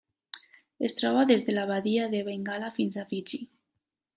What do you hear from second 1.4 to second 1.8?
de la